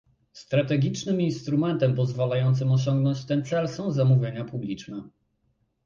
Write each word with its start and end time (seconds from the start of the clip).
Strategicznym 0.33 1.21
instrumentem 1.21 1.95
pozwalającym 1.95 2.71
osiągnąć 2.71 3.25
ten 3.25 3.45
cel 3.45 3.67
są 3.69 3.91
zamówienia 3.91 4.45
publiczne 4.45 5.09